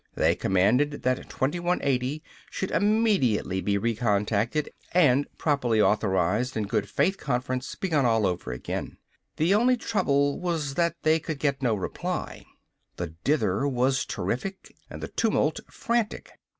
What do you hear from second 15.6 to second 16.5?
frantic.